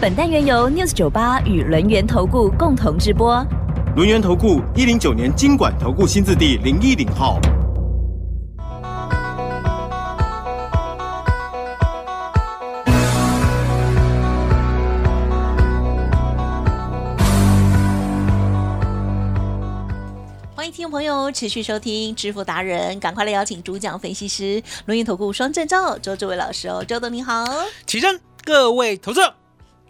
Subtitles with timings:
[0.00, 3.44] 本单元由 News 九八与轮源投顾共同直播。
[3.96, 7.40] 轮源投顾一零九年经管投顾新字第零一零号。
[20.54, 27.44] 欢迎听众朋友持续收听致富达人，赶快来邀请主讲分析师轮源投顾双证照周志伟老师哦，周董你好。
[27.84, 29.34] 起身，各位投资者，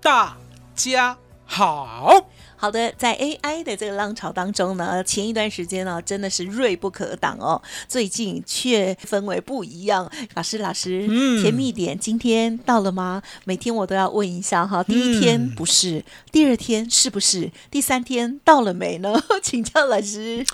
[0.00, 0.36] 大
[0.76, 2.24] 家好。
[2.56, 10.10] 好的，在 AI 的这个浪潮当中呢，前一段时间呢真的是锐不可挡哦，最近却氛围不一样。
[10.34, 13.22] 老师，老师，嗯甜蜜点今天到了吗？
[13.44, 19.20] 每天我都要问一下哈，第一天嗯不是，第二天是不是，第三天到了没呢？
[19.42, 20.44] 请教老师。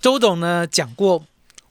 [0.00, 1.24] 周董呢讲过，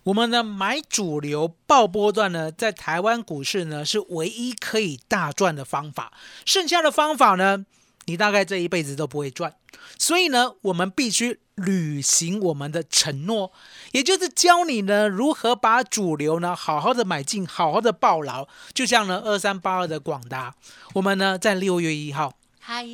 [0.03, 6.11] 我们呢买主流爆波段呢，在台湾股市呢是唯一可以大赚的方法，
[6.45, 7.65] 剩下的方法呢，
[8.05, 9.55] 你大概这一辈子都不会赚。
[9.97, 13.53] 所以呢，我们必须履行我们的承诺，
[13.93, 18.47] 也就是教你呢如何把主流呢好好的买进，好好的抱牢。
[18.73, 20.53] 就像呢二三八二的广达，
[20.95, 22.85] 我们呢在六月一号嗨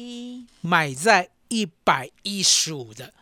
[0.62, 3.14] 买在一百一十五的。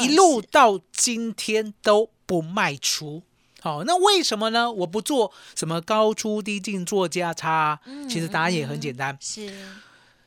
[0.00, 3.22] 一路到今天都不卖出。
[3.66, 4.70] 好、那为什么呢？
[4.70, 9.18] 我不做什么高出低进做价差其实答案也很简单。
[9.20, 9.52] 是，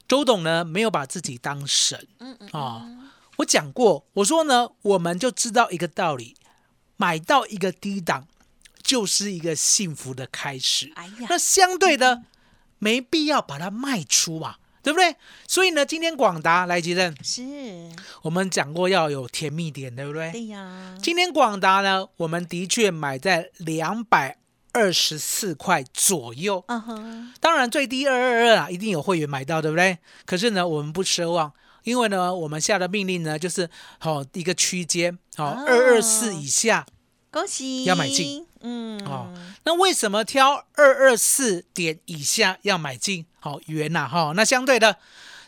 [0.09, 2.85] 周董呢没有把自己当神嗯嗯啊、
[3.37, 6.35] 我讲过，我说呢，我们就知道一个道理：
[6.97, 8.27] 买到一个低档，
[8.83, 10.91] 就是一个幸福的开始。
[10.95, 12.23] 哎呀那，相对的，
[12.77, 15.15] 没必要把它卖出嘛，对不对？
[15.47, 17.43] 所以呢，今天广达来吉正，是，
[18.21, 20.31] 我们讲过要有甜蜜点，对不对？
[20.31, 24.37] 对呀，今天广达呢，我们的确买在两百
[24.71, 26.63] 二十四块左右。
[26.67, 29.97] 嗯哼，当然最低二二二啊，一定有会员买到，对不对？
[30.25, 31.51] 可是呢，我们不奢望，
[31.83, 36.85] 因为呢，我们下的命令呢，就是好、一个区间，好哦二二四以下。
[37.31, 39.33] 恭喜要买进，嗯，哦
[39.63, 43.25] 那为什么挑二二四点以下要买进？
[43.39, 44.97] 好、元呐、哈、那相对的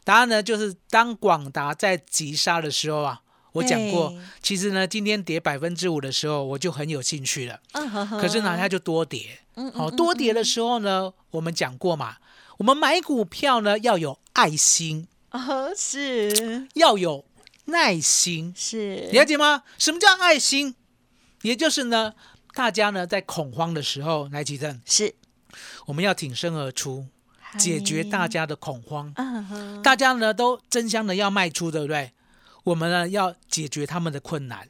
[0.03, 7.59] 答案呢，就是当广达在急杀的时候啊，我讲过，其实呢，今天跌百分之五的时候，我就很有兴趣了。
[7.73, 9.39] 嗯呵呵可是呢，它就多跌。
[9.55, 12.15] 嗯好、多跌的时候呢，我们讲过嘛，
[12.59, 17.25] 我们买股票呢要有爱心，哦，是要有
[17.65, 19.63] 耐心，是，了解吗？
[19.77, 20.75] 什么叫爱心？
[21.41, 22.13] 也就是呢，
[22.53, 25.13] 大家呢在恐慌的时候，来吉正，是
[25.85, 27.05] 我们要挺身而出，
[27.57, 29.11] 解决大，家的恐慌。
[29.15, 32.11] 嗯哼，大家呢都争相的要卖出，对不对？
[32.63, 34.67] 我们呢要解决他们的困难，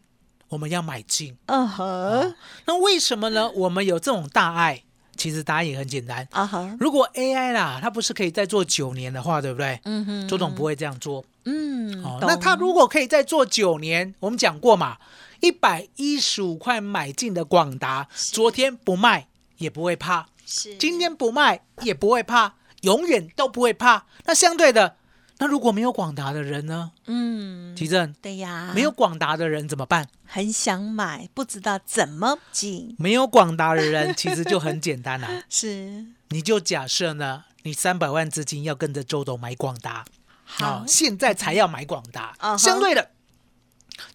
[0.49, 1.37] 我们要买进。
[1.47, 3.49] 嗯哼，那为什么呢？
[3.51, 4.83] 我们有这种大爱，
[5.17, 6.27] 其实答案也很简单。
[6.31, 9.79] 啊哈，如果 AI 啦，它不是可以再做九年的话，对不对？
[9.83, 12.17] 嗯哼，周董不会这样做嗯，哦。
[12.21, 14.97] 懂那他如果可以再做九年，我们讲过嘛，
[15.41, 20.75] 一百一十五块买进的广达，昨天不卖也不会怕，是。
[20.77, 24.05] 今天不卖也不会怕，永远都不会怕。
[24.25, 24.97] 那相对的，
[25.39, 26.91] 那如果没有广达的人呢？
[27.07, 30.07] 嗯，奇正，对呀，没有广达的人怎么办？
[30.25, 36.05] 很想买，不知道怎么进，没有广达的人， 其实就很简单啦、是。
[36.29, 40.05] 你就假设呢，你三百万资金要跟着周董买广达，
[40.45, 40.83] 好。
[40.83, 42.35] 哦，现在才要买广达。
[42.57, 43.09] 相对的，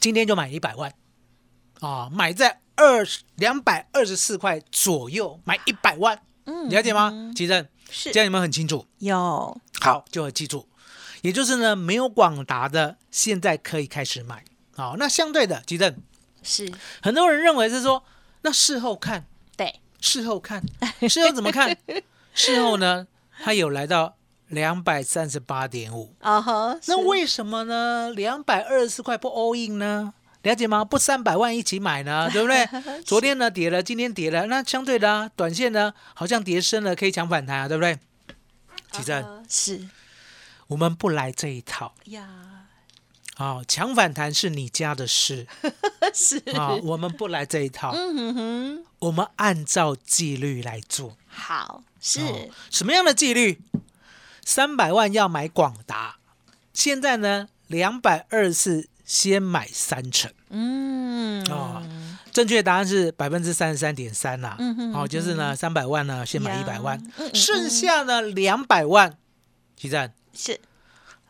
[0.00, 0.94] 今天就买一百万，
[1.81, 7.32] 啊、买在二十两百二十四块左右，买一百万，嗯了解吗？
[7.34, 8.87] 奇正，是这样你们很清楚？
[8.98, 10.69] 有好，就要记住，
[11.22, 14.44] 也就是呢，没有广达的，现在可以开始买。
[14.75, 15.96] 好，那相对的，奇正，
[16.43, 16.70] 是
[17.02, 18.05] 很多人认为是说，
[18.43, 19.26] 那事后看，
[19.56, 20.62] 对，事后看，
[21.08, 21.76] 事后怎么看？
[22.34, 23.06] 事后呢，
[23.43, 24.17] 它有来到
[24.49, 28.11] 两百三十八点五，啊哈，那为什么呢？
[28.14, 30.12] 两百二十四块不 all in 呢？
[30.46, 30.84] 了解吗？
[30.84, 33.02] 不三百万一起买呢， 对不对？
[33.02, 37.98] 昨天呢跌了，今天跌了，那相对的、啊、短线呢好像跌深了，可以抢反弹啊，对不对？
[38.93, 39.88] 奇正，是。
[40.69, 41.94] 我们不来这一套。
[42.04, 42.28] 呀，
[43.37, 45.48] 啊，抢反弹是你家的事。
[46.14, 46.38] 是。
[46.56, 51.16] 啊，我们不来这一套，嗯哼哼，我们按照纪律来做。
[51.26, 52.20] 好是。
[52.20, 53.60] 哦什么样的纪律？
[54.44, 56.19] 三百万要买广达，
[56.72, 60.31] 现在呢两百二十四，先买三成。
[60.50, 61.82] 嗯，哦。
[62.31, 66.61] 正确答案是百分之三十三点三啦，嗯哼哦，就是呢三百万呢先买呀。
[66.61, 66.99] 一百万。
[67.17, 69.17] 嗯嗯，剩下呢两百万，
[69.75, 70.61] 其站是。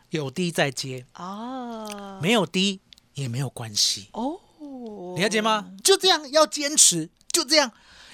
[0.09, 2.79] 有低再接，哦，没有低
[3.13, 4.39] 也没有关系，哦，
[5.17, 5.69] 了解吗？
[5.83, 7.69] 就这样要坚持，就这样，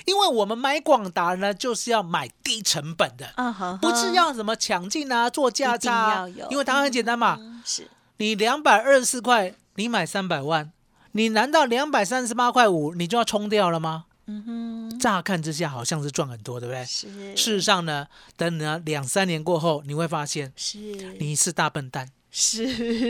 [0.05, 7.87] 因为我们买广达呢就是要买低成本的，啊哈，不是要什么抢进啊做价差啊因为答案很简单嘛，嗯是
[8.17, 10.71] 你两百二十四块，你买三百万，
[11.13, 14.05] 你难道两百三十八块五你就要冲掉了吗？
[14.25, 16.85] 嗯哼，乍看之下好像是赚很多，对不对？
[16.85, 18.07] 是事实上呢，
[18.37, 20.77] 等呢两三年过后，你会发现是
[21.19, 22.09] 你是大笨蛋。
[22.31, 22.63] 是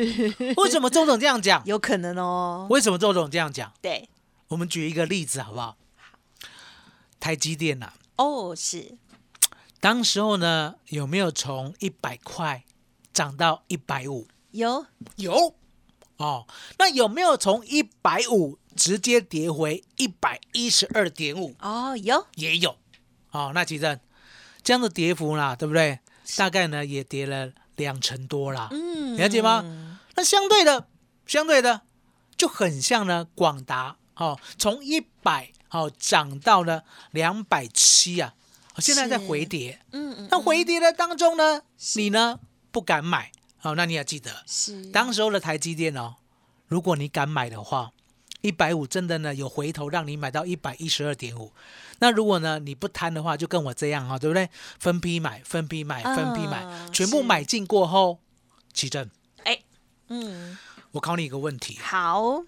[0.57, 1.61] 为什么周总这样讲？
[1.65, 3.71] 有可能哦，为什么周总这样讲？
[3.81, 4.09] 对
[4.49, 5.77] 我们举一个例子好不好？
[7.19, 8.97] 台积电呐、哦是
[9.79, 12.63] 当时候呢有没有从一百块
[13.13, 14.27] 涨到一百五？
[14.53, 14.85] 有
[15.17, 15.53] 有
[16.17, 16.47] 哦。
[16.79, 21.53] 那有没有从一百五直接跌回一百一十二点五？
[21.59, 22.77] 哦有也有。
[23.31, 23.99] 哦，那其实
[24.63, 25.99] 这样的跌幅啦，对不对？
[26.37, 28.69] 大概呢也跌了两成多啦。
[28.71, 29.99] 嗯了解吗？
[30.15, 30.87] 那相对的，
[31.27, 31.81] 相对的
[32.37, 38.35] 就很像呢，广达哦，从一百哦涨到了两百七啊，
[38.75, 39.81] 哦现在在回跌。
[39.91, 41.63] 嗯嗯那回跌的当中呢，
[41.95, 42.39] 你呢
[42.71, 43.31] 不敢买，
[43.63, 44.91] 好、那你要记得，是。
[44.91, 46.15] 当时候的台积电哦，
[46.67, 47.93] 如果你敢买的话，
[48.41, 51.53] 一百五真的呢有回头让你买到一百一十二点五。
[51.99, 54.49] 那如果呢你不贪的话，就跟我这样哈、对不对？
[54.79, 58.19] 分批买，分批买，分批买，啊全部是买进过后，
[58.73, 59.09] 奇正，
[60.09, 60.57] 嗯。
[60.91, 62.43] 我考你一个问题：好。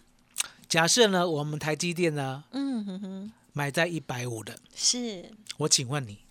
[0.68, 3.32] 假设呢我们台积电呢嗯哼哼。
[3.54, 5.32] 买在一百五的，是。
[5.60, 6.26] 我请问你，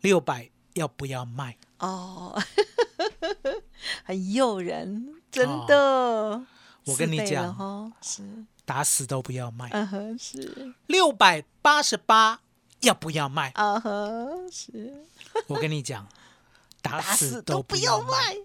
[0.00, 1.58] 六百要不要卖？
[1.80, 2.42] 哦，
[4.04, 6.42] 很诱人，真的。
[6.86, 8.22] 我跟你讲哈，是，
[8.64, 9.68] 打死都不要卖。
[9.72, 12.40] 嗯哼，是，六百八十八
[12.80, 13.50] 要不要卖？
[13.54, 15.04] 啊哼，是，
[15.46, 16.08] 我跟你讲，
[16.80, 18.00] 打打死死都不要。
[18.00, 18.38] 卖。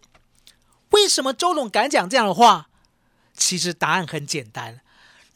[0.92, 2.70] 为什么周董敢讲这样的话？
[3.34, 4.80] 其实答案很简单，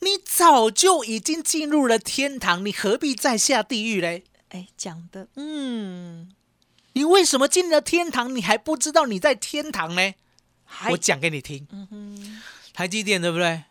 [0.00, 4.24] 你早就已经进入了天堂，你何必再下地狱嘞？
[4.50, 6.32] 哎，讲的，嗯，
[7.00, 10.14] 你为什么进了天堂，你还不知道你在天堂呢？
[10.90, 11.66] 我讲给你听，
[12.74, 13.64] 台积电对不对？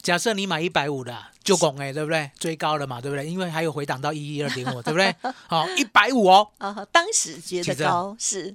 [0.00, 2.30] 假设你买一百五的，就拱哎，对不对？
[2.38, 3.28] 追高了嘛，对不对？
[3.28, 5.12] 因为还有回档到一一二点五，对不对？
[5.48, 6.52] 好， 一百五哦。
[6.92, 8.54] 当时觉得高是，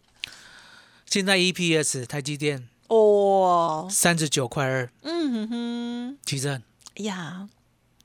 [1.05, 6.61] 现在 EPS 台积电哦，三十九块二，嗯哼哼，其实
[6.95, 7.49] 呀，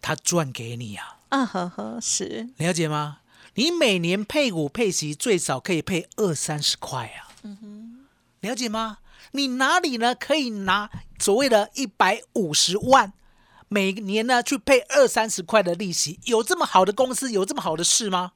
[0.03, 3.19] 他赚给你啊，啊呵呵，是，了解吗？
[3.59, 7.27] 你每年配股配息最少可以配二三十块啊，
[8.39, 8.99] 了解吗？
[9.33, 10.89] 你哪里呢可以拿
[11.19, 13.13] 所谓的一百五十万，
[13.67, 16.21] 每年呢去配二三十块的利息？
[16.27, 18.31] 有这么好的公司，有这么好的事吗？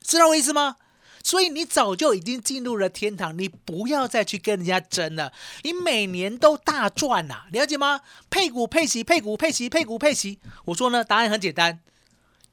[0.00, 0.76] 知道我意思吗？
[1.22, 5.34] 所以你早就已经进入了天堂，你不要再去跟人家争了。
[5.62, 8.00] 你每年都大赚呐、了解吗？
[8.30, 10.38] 配股配息，配股配息，配股配息。
[10.64, 11.80] 我说呢，答案很简单，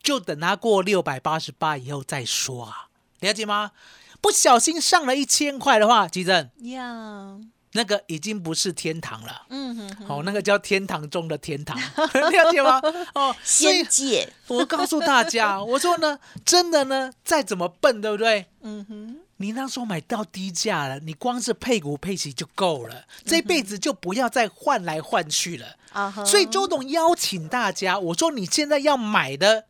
[0.02, 2.88] 就等它过六百八十八以后再说啊，
[3.20, 3.72] 了解吗？
[4.20, 7.38] 不小心上了一千块的话，吉正呀，
[7.74, 9.48] 那个已经不是天堂了。
[9.50, 11.76] 嗯哼哼，哦，那个叫天堂中的天堂，
[12.14, 12.80] 了解吗？
[13.16, 18.46] 哦，仙界，我告诉大家， 我说呢，真的呢，再怎么笨，对不对？
[18.62, 25.78] 嗯哼，你那时候买到低价了，你光是配股配息就够了，这辈子就不要再换来换去了。
[25.94, 29.66] 啊哈，所以周董邀请大家，我说你现在要买的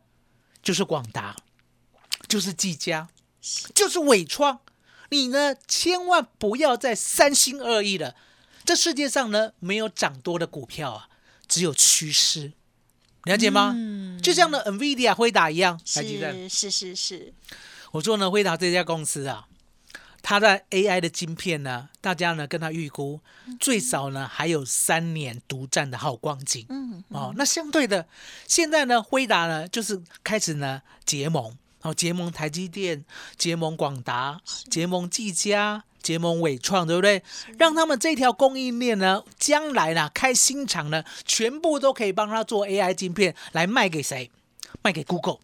[0.62, 1.36] 就是广达，
[2.28, 3.08] 就是技嘉，
[3.74, 4.60] 就是伟创，
[5.10, 8.14] 你呢千万不要再三心二意了。
[8.64, 11.08] 这世界上呢没有涨多的股票啊，
[11.48, 12.52] 只有趋势，
[13.24, 13.72] 了解吗？
[13.74, 16.32] 嗯就像呢 NVIDIA 辉达一样，还记得？
[16.48, 17.34] 是是是是，
[17.90, 19.48] 我说呢，辉达这家公司啊，
[20.22, 23.20] 它的 AI 的晶片呢，大家呢跟它预估
[23.58, 26.64] 最少呢还有三年独占的好光景。
[26.68, 28.06] 嗯哦，那相对的，
[28.46, 33.04] 现在呢，辉达呢就是开始呢结盟，哦，结盟台积电，
[33.36, 37.22] 结盟广达，结盟技嘉，结盟伟创，对不对？
[37.58, 44.30] 让他们这条供应链呢，将来呢开新厂呢，全部都可以帮他做 AI 晶片来卖给谁？
[44.82, 45.38] 卖给 Google，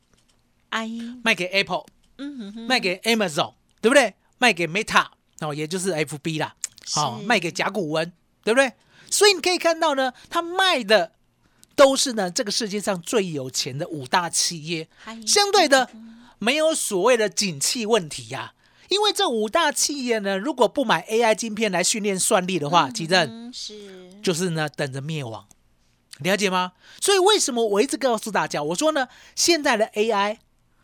[0.71, 0.89] 哎，
[1.23, 1.85] 卖给 Apple，
[2.17, 4.15] 嗯哼哼，卖给 Amazon，对不对？
[4.39, 5.07] 卖给 Meta，
[5.41, 6.55] 哦，也就是 FB 啦，
[6.97, 8.73] 哦，是卖给甲骨文，对不对？
[9.11, 11.13] 所以你可以看到呢，他卖的
[11.75, 14.89] 都是呢这个世界上最有钱的五大企业，
[15.27, 15.91] 相对的
[16.39, 18.55] 没有所谓的景气问题呀、
[18.89, 24.21] 因为这五大企业呢，如果不买 AI 晶片来训练算力的话，其正嗯是。
[24.23, 25.47] 就是呢等着灭亡，
[26.19, 26.73] 了解吗？
[27.01, 30.39] 所以为什么我一直告诉大家，我说呢，现在的 AI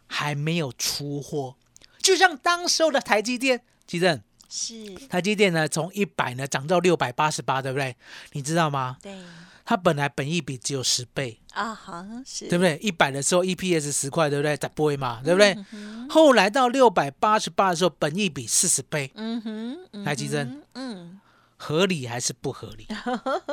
[0.06, 1.56] 还没有出货，
[2.04, 7.96] 就像当时候的台积电，其正是，台积电呢从一百呢涨到六百八十八，对不对？
[8.32, 8.98] 你知道吗？
[9.02, 9.12] 对
[9.64, 12.76] 它本来本益比只有十倍，啊，好是，对不对？
[12.82, 14.54] 一百的时候 EPS 十块，对不对？
[14.58, 15.56] 在不会嘛，对不对？
[16.10, 21.20] 后来到六百八十八的时候，本益比四十倍，嗯哼，嗯台积电哼，嗯，
[21.56, 22.86] 合理还是不合理？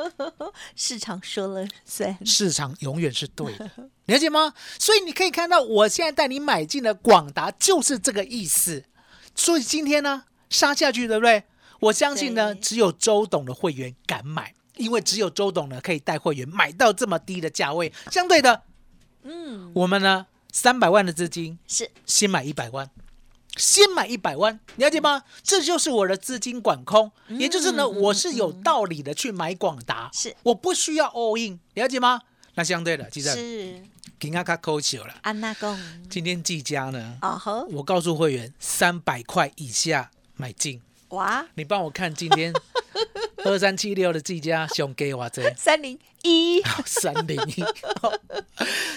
[0.76, 3.70] 市场说了算，市场永远是对的，
[4.06, 4.54] 了解吗？
[4.78, 8.84] 所以你可以看到，我现在带你买进的广达就是这个意思。
[9.34, 11.44] 所以今天呢，杀下去，对不对？
[11.80, 17.92] 我相信呢，只有周董的会员敢买，因为只有周董呢可以带会员买到这么低的价位。
[18.10, 18.62] 相对的，
[19.22, 22.88] 嗯，我们呢三百万的资金，是先买一百万，
[23.56, 25.24] 先买一百万，了解吗？
[25.42, 32.22] 这就是我的资金管控，也就是呢，嗯我是有道理的去买广达，是我不需要 all in，了解吗？
[32.54, 33.82] 那相对的，记得是，
[34.44, 35.14] 卡扣球了。
[35.22, 35.78] 安娜公，
[36.08, 40.80] 今天技嘉呢，哦呵，我告诉会员，三百块以下买进。
[41.12, 42.52] 哇，你帮我看今天
[43.44, 47.64] 二三七六的技嘉熊给我这三零一，三零一，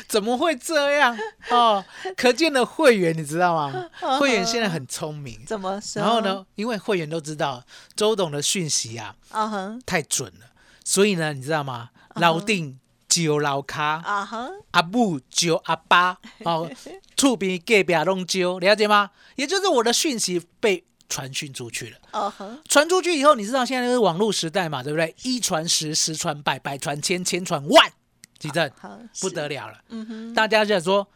[0.07, 1.17] 怎么会这样
[1.49, 1.83] 哦？
[2.15, 3.89] 可见的会员你知道吗？
[4.17, 6.01] 会员现在很聪明，怎么说？
[6.01, 6.21] 然后？
[6.21, 7.61] 呢，因为会员都知道
[7.97, 10.47] 周董的讯息啊啊哼，太准了，
[10.85, 11.89] 所以呢，你知道吗？
[12.15, 12.79] 老定
[13.09, 16.71] 就老卡，啊哼，阿母就阿爸，哦，
[17.17, 19.11] 厝边隔壁拢揪，了解吗？
[19.35, 21.97] 也就是我的讯息被传讯出去了。
[22.11, 25.13] 哦哼，传出去以后，你知道现在是网络时代嘛，对不对？
[25.23, 27.91] 一传十，十传百，百传千，千传万，
[28.39, 29.75] 几正好，不得了了。
[29.89, 31.07] 嗯哼，大家在说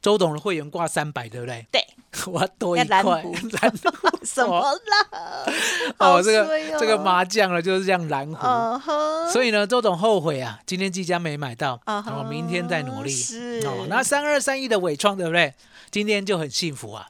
[0.00, 1.66] 周董的会员挂三百，对不对？
[1.70, 1.84] 对，
[2.26, 5.08] 我要多一块湖蓝湖什么啦？
[5.98, 9.30] 哦，好这个这个麻将了，就是这样蓝湖。
[9.32, 13.10] 所以呢，周董后悔啊，今天即将没买到，啊哈哦，明天再努力。
[13.10, 15.54] 是哦，那三二三一的伟创，对不对？
[15.90, 17.06] 今天就很幸福啊，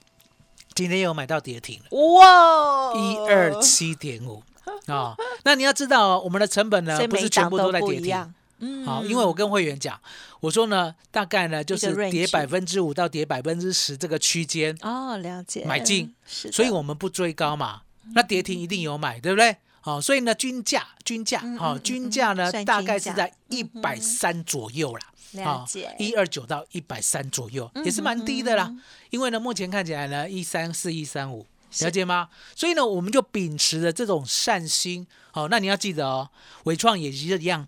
[0.74, 4.42] 今天有买到跌停了，哇，一二七点五
[4.86, 5.14] 啊。
[5.44, 8.34] 那你要知道哦，我们的成本呢不是全部都都在跌停。
[8.64, 10.00] 嗯好，因为我跟会员讲，
[10.38, 17.82] 我说呢，大概呢就是跌百分之五到跌百分之十这个区间，哦，了解，买进，所以我们不追高嘛。
[18.14, 19.56] 那跌停一定有买，对不对？
[19.82, 25.08] 好，所以呢，均价均价好，均价呢大概是在一百三左右啦。
[25.32, 28.66] 了解，一二九到一百三左右，嗯也是蛮低的啦。
[28.70, 31.46] 嗯因为呢，目前看起来呢，一三四、一三五，
[31.80, 32.28] 了解吗？
[32.54, 35.06] 所以呢，我们就秉持着这种善心。
[35.32, 36.30] 好、那你要记得哦，
[36.64, 37.66] 伟创也是一样，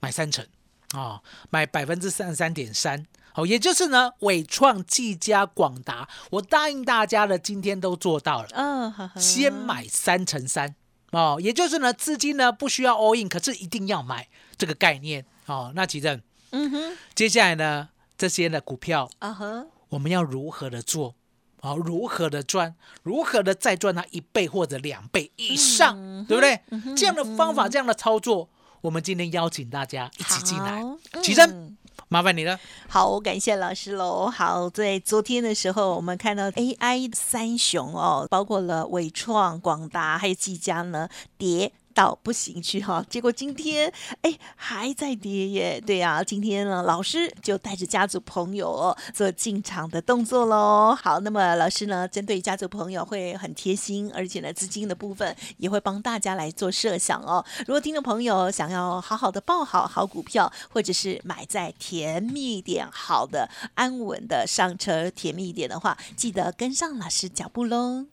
[0.00, 0.46] 买三成
[0.94, 3.06] 哦，买百分之三十三点三。
[3.32, 8.48] 好，也就是呢，伟创、技嘉、广达，我答应大家的，今天都做到了。
[8.52, 10.74] 嗯，呵呵先买三成三
[11.10, 15.72] 哦，也就是呢，资金呢不需要 all in，可是一定要买这个概念哦。
[15.74, 21.14] 那其正，嗯哼，接下来呢，这些的股票啊呵，我们要如何的做？
[21.62, 22.74] 好、如何的赚？
[23.02, 26.60] 如何的再赚它一倍或者两倍以上，嗯对不对？
[26.96, 28.48] 这样的方法，这样的操作，
[28.80, 30.82] 我们今天邀请大家一起进来。
[30.82, 31.76] 好起身嗯
[32.12, 32.58] 麻烦你了。
[32.88, 34.28] 好，我感谢老师喽。
[34.28, 41.70] 好，在昨天的时候，我们看到 AI 三雄哦，包括了伟创、广达还有技嘉呢，跌。
[41.94, 43.92] 到不行去哈，结果今天
[44.22, 50.96] 哎还在跌耶，对呀、今天呢老师就带着家族朋友做进场的动作喽。
[51.00, 57.44] 好，那么老师呢针对家族朋友会很贴心，而且呢资金的部分也会帮大家来做设想哦。
[57.66, 68.06] 如果听众朋友想要好好的抱好好股票，或者是买在甜蜜一点、好的、安稳的上车甜蜜一点的话，记得跟上老师脚步喽。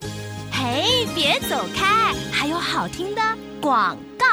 [0.52, 3.22] 嘿，别走开，还有好听的
[3.62, 4.26] 广告。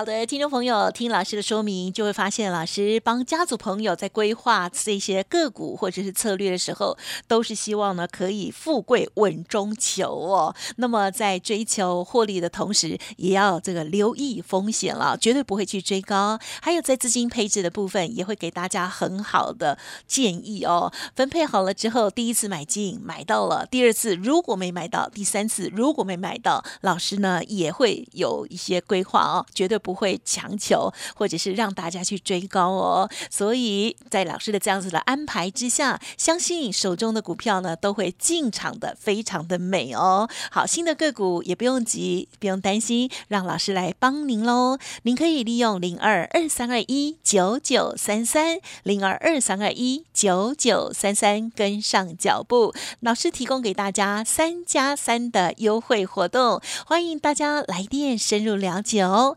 [0.00, 6.96] 好的，听众朋友，听老师的说明，就会发现老师帮家族朋友在规划这些个股或者是策略的时候，
[7.28, 10.56] 都是希望呢可以富贵稳中求哦。
[10.76, 16.38] 那么在追求获利的同时，也要这个留意风险了，绝对不会去追高。
[16.62, 19.76] 还有在资金配置的部分，也会给大家很好的
[20.06, 20.90] 建议哦。
[21.14, 33.10] 分配好了之后，第一次买进买到了，第二次如果没买到，第三次如果没买到，老师呢也会有一些规划哦，绝对不不会强求或者是让大家去追高哦。
[33.28, 40.28] 所以在老师的这样子的安排之下，相信手中的股票呢都会进场的非常的美哦。
[40.52, 44.78] 好，新的个股也不用急，不用担心，让老师来帮您喽。
[45.02, 52.72] 您可以利用零二二三二一九九三三零二二三二一九九三三跟上脚步。
[53.00, 59.36] 老师提供给大家三加三的优惠活动，欢迎大家来电深入了解哦。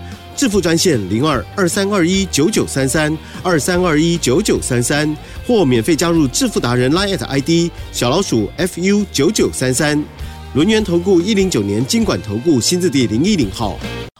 [0.35, 10.03] 致富专线零二二三二一九九三三二三二一九九三三，或免费加入致富达人 Line ID 小老鼠 fu 九九三三。
[10.53, 13.77] 轮源投顾一零九年经管投顾新字第零一零号。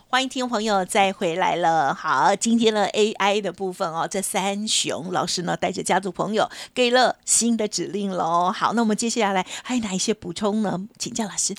[0.08, 1.94] 欢迎听众朋友再回来了。
[1.94, 8.51] 好，今天的 AI 的部分哦，这三雄老师呢带着家族朋友给了新的指令喽。
[8.51, 10.82] 好，那我们接下来还有哪一些补充呢？
[11.00, 11.56] 请教老师。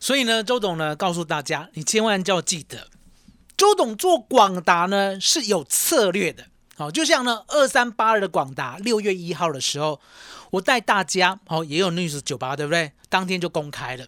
[0.00, 2.88] 所以呢，周董呢告诉大家，你千万就要记得，
[3.56, 6.46] 周董做广达呢是有策略的。
[6.76, 10.00] 好，就像呢二三八二的广达，六月一号的时候，
[10.50, 12.92] 我带大家哦也有 news 九八对不对？
[13.08, 14.06] 当天就公开了，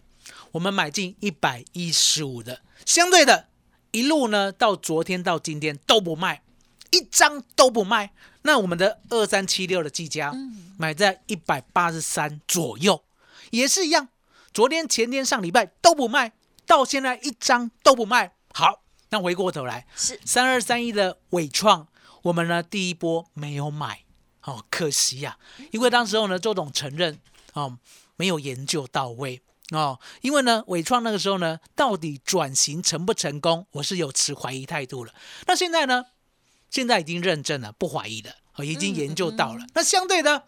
[0.51, 3.47] 我们买进一百一十五的，相对的。
[3.91, 6.43] 一路呢，到昨天到今天都不卖，
[6.91, 8.11] 一张都不卖。
[8.41, 10.33] 那我们的二三七六的技嘉，
[10.77, 13.03] 买在一百八十三左右，
[13.51, 14.09] 也是一样。
[14.53, 16.33] 昨天、前天、上礼拜都不卖，
[16.65, 18.33] 到现在一张都不卖。
[18.53, 21.87] 好，那回过头来，是三二三一的伟创，
[22.23, 24.03] 我们呢第一波没有买，
[24.43, 25.37] 哦，可惜呀，
[25.71, 27.19] 因为当时候呢，周董承认
[27.53, 27.77] 哦，
[28.15, 29.41] 没有研究到位。
[29.71, 35.13] 哦，因为呢，伟创那个时候呢，到底转型成不成功，我是有持怀疑态度了。
[35.45, 36.05] 那现在呢，
[36.69, 39.65] 现在已经认证了，不怀疑了，哦，已经研究到了。
[39.73, 40.43] 那相对的，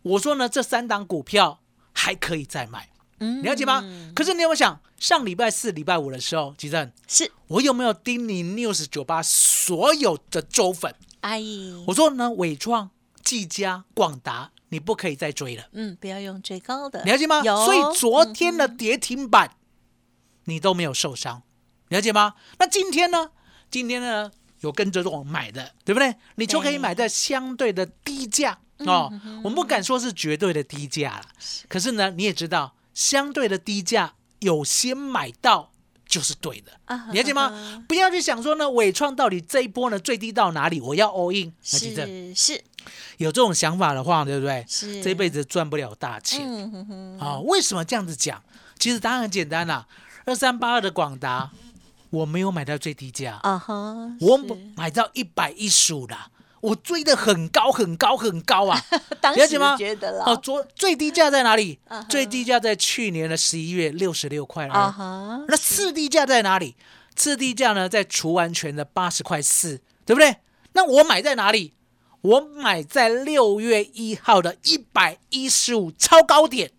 [0.00, 1.60] 我说呢，这三档股票
[1.92, 2.88] 还可以再买，
[3.18, 3.84] 嗯，了解吗？
[4.14, 10.94] 可是你有没有想，上礼拜四、礼拜五的时候，吉正是我有没有叮咛 news 酒吧所有的周粉？
[11.20, 11.42] 哎，
[11.86, 12.90] 我说呢，伟创、
[13.22, 14.52] 技嘉、广达。
[14.70, 17.40] 你不可以再追了，嗯，不要用最高的，了解吗？
[17.44, 19.52] 有，所以昨天的跌停板，
[20.46, 21.44] 你都没有受伤，
[21.88, 22.34] 了解吗？
[22.58, 23.30] 那今天呢？
[23.70, 24.28] 今天呢
[24.62, 26.16] 有跟着我买的，对不对？
[26.34, 29.08] 你就可以买在相对的低价哦。
[29.44, 31.26] 我们不敢说是绝对的低价了，
[31.68, 35.70] 可是呢，你也知道，相对的低价有先买到
[36.08, 36.72] 就是对的，
[37.12, 37.84] 了解吗？
[37.86, 40.80] 不要去想说呢，伟创到底这一波呢最低到哪里？
[40.80, 42.64] 我要 all in，是是。
[43.18, 44.64] 有这种想法的话，对不对？
[44.66, 46.40] 是这辈子赚不了大钱。
[47.20, 48.42] 啊，为什么这样子讲？
[48.78, 49.86] 其实答案很简单啦。
[50.24, 51.50] 二三八二的广达，
[52.10, 54.40] 我没有买到最低价啊哈，我
[54.74, 56.16] 买到一百一十五的，
[56.60, 58.80] 我追的很高很高很高啊。
[59.36, 59.76] 了解吗？
[59.76, 60.24] 觉得了。
[60.24, 61.78] 哦，昨最低价在哪里？
[62.08, 65.44] 最低价在去年的十一月六十六块啊哈。
[65.48, 66.76] 那次低价在哪里？
[67.14, 70.36] 次低价呢，在除完全的八十块四，对不对？
[70.72, 71.72] 那我买在哪里？
[72.22, 76.72] 我买在六月一号的一百一十五超高点，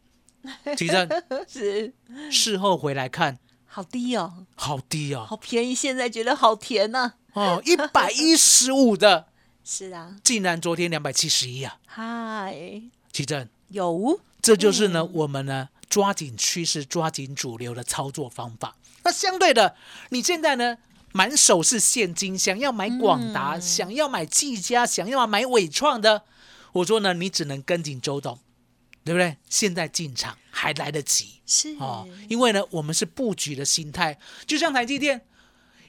[0.75, 1.09] 奇正
[1.47, 1.93] 是
[2.29, 7.13] 事后回来看，好低哦，好低哦，好便宜，现在觉得好甜呐。
[7.33, 9.27] 哦，一百一十五的，
[9.69, 11.77] 是啊，竟然昨天两百七十一啊！
[11.85, 18.77] 嗨，奇正有，这就是呢，我们呢抓紧趋势、抓紧主流的操作方法。
[19.03, 19.75] 那相对的，
[20.11, 20.77] 你现在呢？
[21.11, 26.23] 满手是现金，想要买广达，想要买技嘉，想要买伟创的，
[26.71, 28.39] 我说呢，你只能跟紧周董，
[29.03, 29.35] 对不对？
[29.49, 35.25] 现在进场还来得及，是哦，因为呢，我们是布局的心态，就像台积电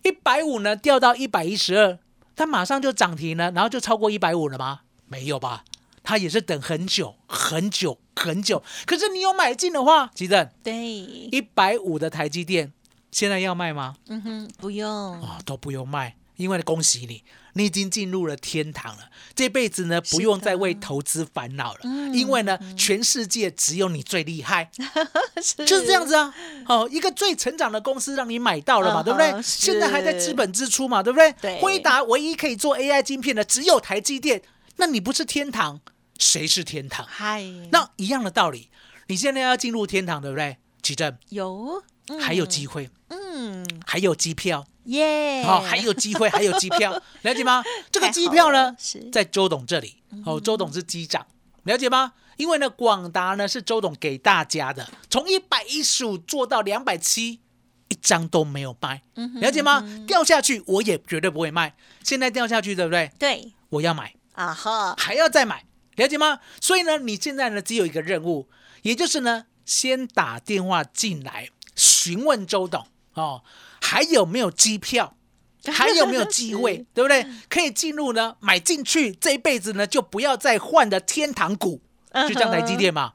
[0.03, 1.99] 一百五呢掉到一百一十二，
[2.39, 4.83] 它马上就涨停了，然后就超过一百五了吗？
[5.09, 5.65] 没有吧？
[6.05, 8.63] 它也是等很久很久很久。
[8.87, 12.73] 可是你有买进的话，吉正对一百五的台积电。
[13.11, 13.97] 现在要卖吗？
[14.07, 14.89] 嗯哼，不用
[15.21, 17.23] 哦，都不用卖，因为恭喜你，
[17.53, 19.11] 你已经进入了天堂了。
[19.35, 21.81] 这辈子呢，不用再为投资烦恼了，
[22.15, 24.71] 因为呢，全世界只有你最厉害，
[25.67, 26.33] 就是这样子啊。
[26.67, 29.43] 哦，一个最成长的公司让你买到了嘛，对不对？
[29.43, 31.33] 现在还在资本支出嘛，对不对？
[31.41, 31.61] 对。
[31.61, 34.41] 辉达唯一可以做 AI 晶片的只有台积电，
[34.77, 35.81] 那你不是天堂，
[36.19, 37.05] 谁是天堂？
[37.07, 38.71] 嗨，那一样的道理，
[39.09, 40.57] 你现在要进入天堂，对不对？
[40.83, 41.83] 奇正有。
[42.19, 47.63] 还有机会，嗯，还有机票，耶，好，还有机会，还有机票， 了解吗？
[47.91, 48.75] 这个机票呢，
[49.13, 51.27] 在周董这里，哦，周董是机长，
[51.65, 52.15] 了解吗？
[52.37, 57.41] 因为呢，广达呢是周董给大家的，从一百一十五做到两百七，
[57.89, 59.03] 一张都没有卖，
[59.41, 59.85] 了解吗？
[60.07, 63.11] 掉下去我也绝对不会卖，现在掉下去对不对？
[63.19, 65.65] 对我要买，啊哈，还要再买，
[65.97, 66.39] 了解吗？
[66.61, 68.49] 所以呢，你现在呢只有一个任务，
[68.83, 73.43] 也就是呢，先打电话进来询问周董哦，
[73.89, 75.17] 还有没有机票，
[75.73, 77.27] 还有没有机会，对不对？
[77.49, 81.81] 可以进入呢，买进去，这一辈子呢就不要再换的天堂股，
[82.29, 83.15] 就像台积电嘛，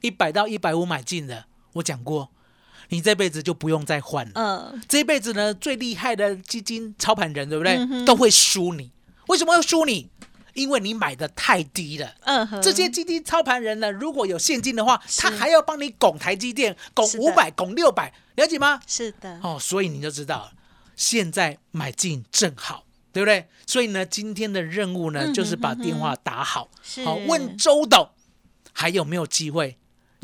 [0.00, 2.30] 一百到一百五买进的，我讲过，
[2.90, 4.32] 你这辈子就不用再换了。
[4.34, 7.74] 嗯，这一辈子呢，最厉害的基金操盘人，对不对？
[7.76, 8.92] 嗯都会输你。
[9.28, 10.08] 为什么要输你？
[10.54, 12.14] 因为你买的太低了。
[12.22, 18.80] 嗯哼，这些基金操盘人呢，如果有现金的话，他还要帮你拱台积电，拱五百，拱六百，了解吗？
[18.86, 20.52] 是的，哦，所以你就知道了，
[20.96, 23.48] 现在买进正好，对不对？
[23.66, 27.04] 所以呢，今天的任务呢，嗯哼就是把电话打好，是。
[27.04, 28.10] 好问周董
[28.72, 29.78] 还有没有机会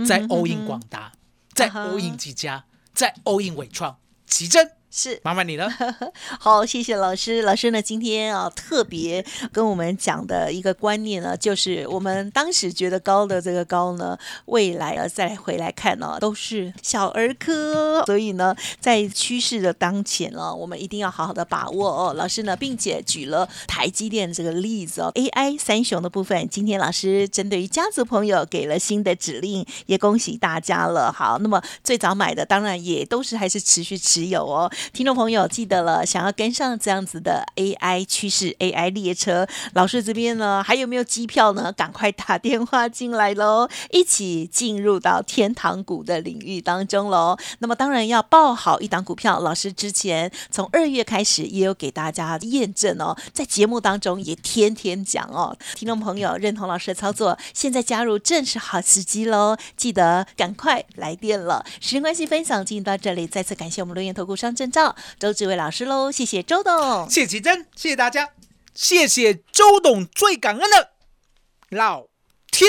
[0.07, 0.29] 再嗯哼。
[0.29, 1.13] All in 广达，
[1.55, 1.85] 再啊哈。
[1.87, 5.69] All in 几家，再 all in 伟创、奇珍，是麻烦你了。
[6.41, 7.43] 好，谢谢老师。
[7.43, 18.03] 老师呢，今天啊特别跟我们讲的一个观念呢，就是我们当时觉得高的这个高呢，未来啊再回来看呢、都是小儿科。
[18.07, 22.15] 所以呢，在趋势的当前呢，我们一定要好好的把握哦。
[22.15, 31.13] 老师呢，并且举了台积电这个例子哦，AI 三雄的部分，今天老师针对于家族朋友给了新的指令，也恭喜大家了。
[31.13, 34.71] 好，那么最早买的当然也都是还是持续持有哦。
[34.93, 41.73] 听众朋友记得了，想要跟上这样子的 AI 趋势、AI 列车，老师这边呢还有没有机票呢？
[41.73, 47.37] 赶快打电话进来喽， 一起进入到天堂股的领域当中喽。
[47.61, 55.57] 那么当然要报好一档股票，老师之前从二月开始也有给大家验证哦，在节目当中也天天讲哦。
[55.75, 61.65] 听众朋友认同老师的操作，现在加入正是好时机喽，记得赶快来电了。
[61.81, 67.09] 时间关系，分享进行到这里，再次感谢我们留言投顾商正照周志伟老师喽，谢谢周董。
[67.09, 68.31] 谢谢奇珍，谢谢大家，
[68.75, 70.91] 谢谢周董，最感恩的
[71.71, 72.07] 老
[72.51, 72.69] 天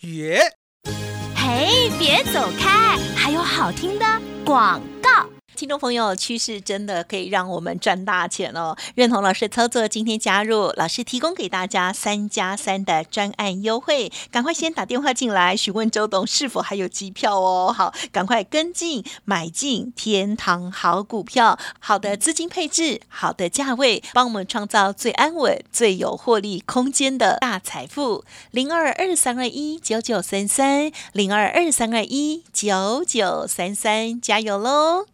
[0.00, 0.56] 爷。
[1.36, 4.06] 嘿，别走开，还有好听的
[4.44, 4.93] 广告。
[5.56, 8.76] 听众朋友，趋势真的可以让我们赚大钱哦！
[8.96, 17.72] 认同老师操作，今天加入老师提供给大家三加三的专案优惠，赶快先打电话进来询问周董是否还有机票哦。
[17.72, 28.24] 好，赶快跟进买进天堂好股票，好的资金配置，好的价位，帮我们创造最安稳、最有获利空间的大财富。
[28.50, 35.13] 零二二三二一九九三三，零二二三二一九九三三，加油喽！